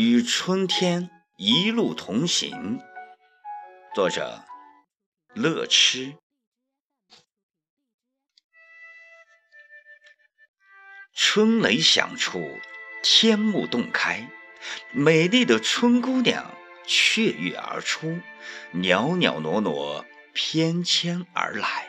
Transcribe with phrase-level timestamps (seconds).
[0.00, 2.80] 与春天一路同行，
[3.96, 4.44] 作者
[5.34, 6.14] 乐痴。
[11.12, 12.60] 春雷响处，
[13.02, 14.30] 天幕洞开，
[14.92, 16.54] 美丽的春姑娘
[16.86, 18.20] 雀跃而出，
[18.70, 21.88] 袅袅娜娜翩跹而来。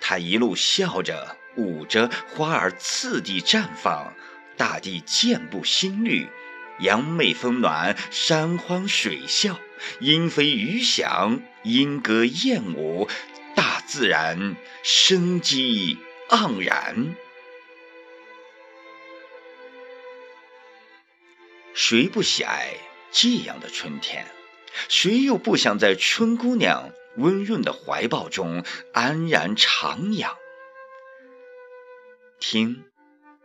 [0.00, 4.12] 她一路笑着舞着，花儿次第绽放，
[4.56, 6.28] 大地渐步新绿。
[6.78, 9.58] 杨媚风暖，山欢水笑，
[10.00, 13.08] 莺飞鱼翔，莺歌燕舞，
[13.54, 17.14] 大自然生机盎然。
[21.72, 22.74] 谁不喜爱
[23.10, 24.26] 这样的春天？
[24.88, 30.36] 谁又不想在春姑娘温润的怀抱中安然徜徉？
[32.38, 32.84] 听。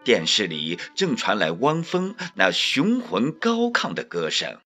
[0.03, 4.59] 电视里正传来汪峰那雄浑高亢的歌声。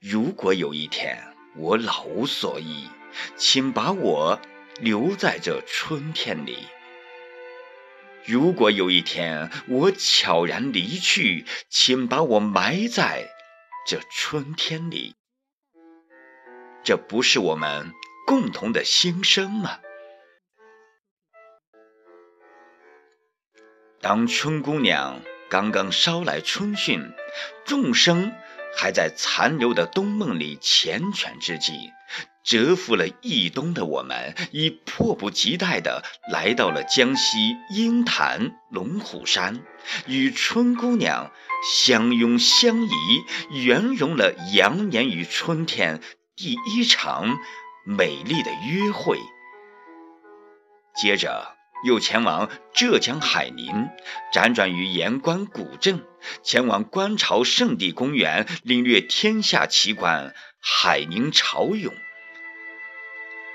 [0.00, 2.88] 如果有一天我老无所依，
[3.36, 4.40] 请把我
[4.80, 6.66] 留在这春天里；
[8.24, 13.28] 如果有一天我悄然离去，请把我埋在
[13.86, 15.14] 这春天里。
[16.82, 17.92] 这不是我们
[18.26, 19.78] 共同的心声吗？
[24.02, 27.12] 当春姑娘刚刚捎来春讯，
[27.64, 28.32] 众生
[28.76, 31.92] 还在残留的冬梦里缱绻之际，
[32.42, 39.62] 蛰伏了一冬的我们，已迫不及待地来到了江西鹰潭龙虎山，
[40.08, 41.30] 与春姑娘
[41.64, 42.90] 相拥相依，
[43.52, 46.00] 圆融了羊年与春天
[46.34, 47.38] 第一场
[47.86, 49.16] 美丽的约会。
[51.00, 51.51] 接着。
[51.84, 53.88] 又前往浙江海宁，
[54.32, 56.04] 辗转于盐官古镇，
[56.42, 61.92] 前往观潮圣地公园，领略天下奇观海宁潮涌。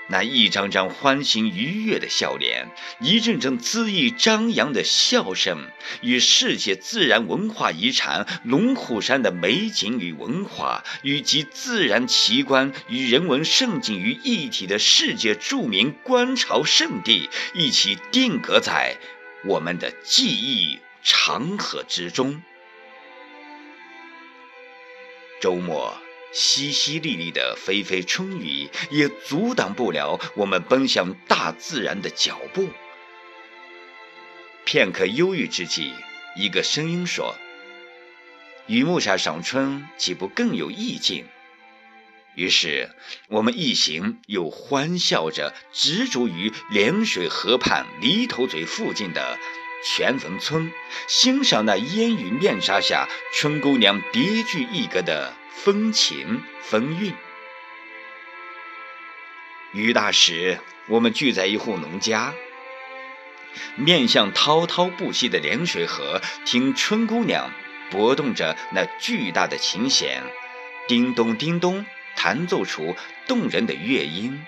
[0.09, 2.69] 那一张张欢欣愉悦的笑脸，
[3.01, 5.69] 一阵阵恣意张扬的笑声，
[6.01, 18.95] 与世界自然文化遗产龙虎山的美景与文化，与集自然奇观与人文胜景于一体的世界著名观潮圣地，一起定格在
[19.45, 22.41] 我们的记忆长河之中。
[25.41, 26.06] 周末。
[26.37, 32.69] 淅淅沥沥的霏霏春雨，也阻挡不了我们奔向大自然的脚步。
[34.63, 35.91] 片刻忧郁之际，
[36.35, 37.33] 一个声音说
[38.67, 41.25] ：“雨幕下赏春，岂不更有意境？”
[42.37, 42.91] 于是，
[43.29, 49.39] 我们一行又欢笑着，执着于涟水河畔犁头嘴附近的
[49.83, 50.71] 泉坟村，
[51.07, 55.33] 欣赏那烟雨面纱下春姑娘别具一格的。
[55.57, 57.13] 风情风韵。
[59.73, 62.33] 雨大时，我们聚在一户农家，
[63.75, 67.51] 面向滔滔不息的涟水河，听春姑娘
[67.89, 70.21] 拨动着那巨大的琴弦，
[70.87, 72.95] 叮咚叮咚弹奏出
[73.27, 74.41] 动人的乐音。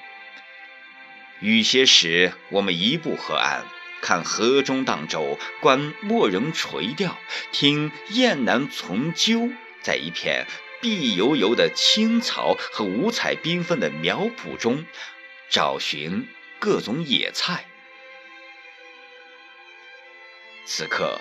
[1.40, 3.66] 雨歇时，我们移步河岸，
[4.02, 7.18] 看河中荡舟，观墨人垂钓，
[7.52, 9.52] 听雁南从鸠，
[9.82, 10.46] 在一片。
[10.82, 14.86] 碧油油的青草和五彩缤纷的苗圃中，
[15.50, 16.26] 找寻
[16.58, 17.66] 各种野菜。
[20.66, 21.20] 此刻，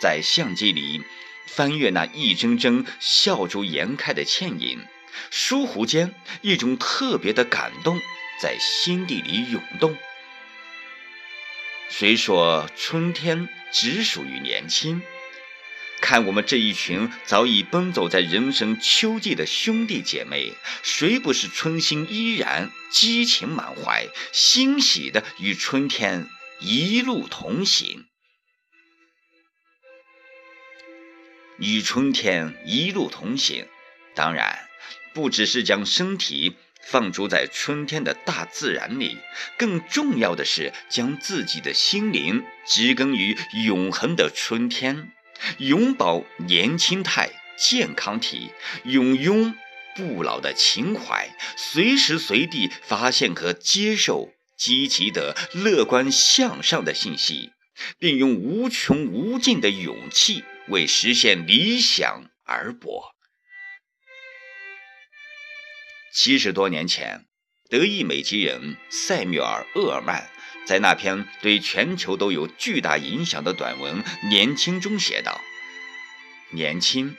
[0.00, 1.02] 在相机里
[1.46, 4.86] 翻阅那一帧帧笑逐颜开的倩影，
[5.30, 8.00] 倏忽间，一种特别的感动
[8.40, 9.94] 在心底里涌动。
[11.88, 15.02] 虽说春天只属于年轻。
[16.00, 26.28] 看我们这一群早已奔走在人生秋季的兄弟姐妹，谁不是春心依然、激情满怀、欣喜的与春天
[26.60, 28.04] 一路同行？
[31.58, 33.66] 与春天一路同行，
[34.14, 34.68] 当然
[35.14, 36.54] 不只是将身体
[36.86, 39.18] 放逐在春天的大自然里，
[39.56, 43.36] 更重要的是将自己的心灵植根于
[43.66, 45.10] 永恒的春天。
[45.58, 48.52] 永葆年轻态、健康体，
[48.84, 49.54] 永拥
[49.96, 57.50] 不老的情怀，随时随地发现和接受积极的、乐观向上的信息，
[57.98, 63.13] 并用无穷无尽的勇气为实现理想而搏。
[66.16, 67.26] 七十多年前，
[67.68, 70.30] 德意美籍人塞缪尔·厄尔曼。
[70.64, 75.40] 在那篇对全球都有巨大影响的短文《年轻》中写道
[76.54, 77.16] ：“年轻，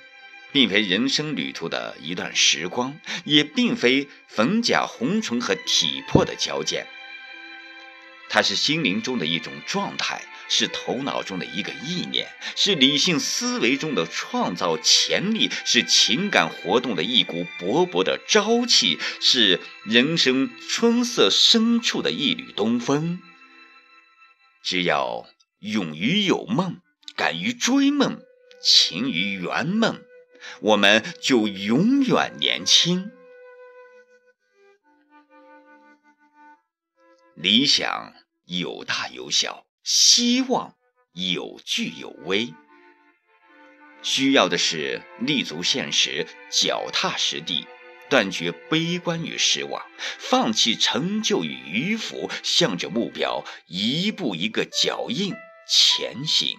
[0.53, 6.87] 并非人生旅途的一段时光，也并非逢甲红唇和体魄的矫健，
[8.29, 10.23] 它是心灵中的一种状态。
[10.47, 23.19] 是头脑中的一个意念，是理性思维中的创造潜力，是情感活动的一股勃勃的朝气，是人生春色深处的一缕东风。
[24.63, 25.27] 只要
[25.59, 26.81] 勇于有梦，
[27.15, 28.19] 敢于追梦，
[28.61, 30.01] 勤于圆梦，
[30.61, 33.11] 我们就永远年轻。
[37.35, 38.13] 理想
[38.45, 39.64] 有大有小。
[39.85, 40.75] 希望
[41.13, 42.55] 有巨有微，
[44.01, 47.67] 需要的是立足现实、脚踏实地，
[48.09, 49.85] 断绝悲观与失望，
[50.17, 55.35] 放弃成就与迂腐，向着目标一步一个脚印
[55.69, 56.57] 前行。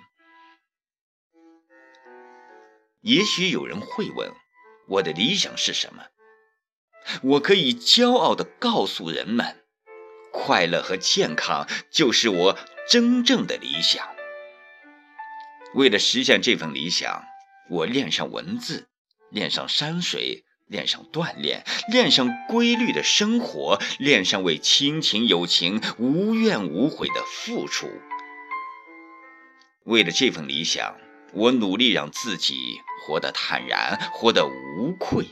[3.00, 4.32] 也许有人会问，
[4.86, 6.04] 我的理想是什么？
[7.22, 9.64] 我可以骄傲地告诉人们，
[10.32, 12.58] 快乐和健康就是我。
[12.88, 14.06] 真正的理想。
[15.74, 17.24] 为了实现这份理想，
[17.68, 18.88] 我练上文字，
[19.30, 27.88] 练上山水，练上锻炼，练上规律的生活，练上为亲情友情无怨无悔的付出。
[29.84, 30.96] 为了这份理想，
[31.32, 35.26] 我努力让自己活得坦然，活得无愧。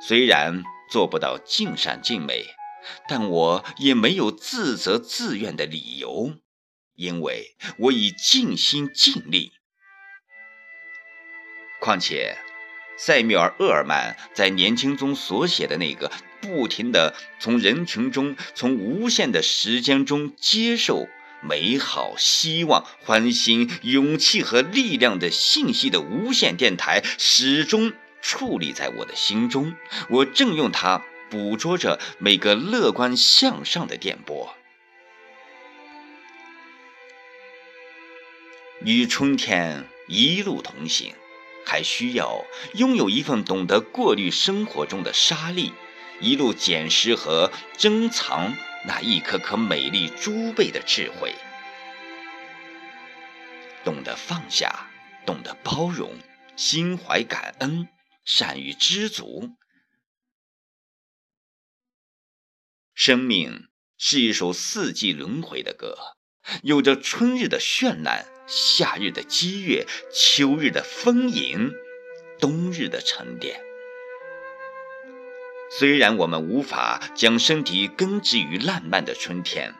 [0.00, 2.44] 虽然做不到尽善尽美。
[3.08, 6.36] 但我也没有自责自怨的理由，
[6.94, 9.52] 因为我已尽心尽力。
[11.80, 12.38] 况且，
[12.98, 16.10] 塞缪尔·厄尔曼在年轻中所写的那个
[16.40, 21.06] 不停地从人群中、从无限的时间中接受
[21.42, 27.92] 美好、希望、欢欣、勇气和力量的信息的无线电台，始终
[28.22, 29.76] 矗立在我的心中。
[30.08, 31.04] 我正用它。
[31.30, 34.54] 捕捉着每个乐观向上的电波，
[38.82, 41.14] 与春天一路同行，
[41.64, 42.44] 还需要
[42.74, 45.72] 拥有一份懂得过滤生活中的沙粒，
[46.20, 48.54] 一路捡拾和珍藏
[48.86, 51.34] 那一颗颗美丽珠贝的智慧，
[53.84, 54.88] 懂得放下，
[55.24, 56.16] 懂得包容，
[56.54, 57.88] 心怀感恩，
[58.24, 59.50] 善于知足。
[62.96, 65.98] 生命是一首四季轮回的歌，
[66.62, 71.72] 有着春日的绚烂，夏日的激越，秋日的丰盈，
[72.40, 73.60] 冬日的沉淀。
[75.78, 79.74] 虽然我们无法将身体根植于烂漫的春天，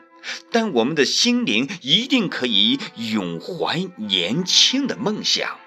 [0.51, 5.59] 但我们的心灵一定可以永怀年轻的梦想，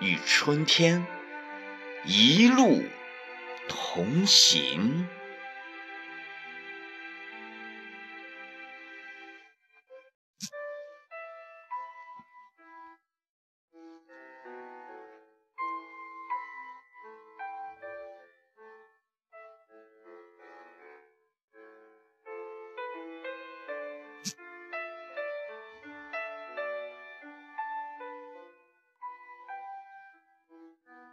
[0.00, 1.06] 与春天
[2.06, 2.82] 一路
[3.68, 5.06] 同行。